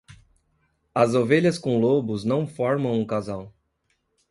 As 0.95 1.13
ovelhas 1.13 1.59
com 1.59 1.77
lobos 1.79 2.25
não 2.25 2.47
formam 2.47 2.93
um 2.99 3.05
casal. 3.05 3.53